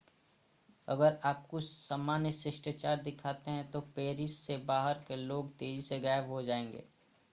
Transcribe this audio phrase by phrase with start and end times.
[0.87, 5.99] अगर आप कुछ सामान्य शिष्टाचार दिखाते हैं तो पेरिस से बाहर के लोग तेजी से
[5.99, 6.83] गायब हो जाएंगे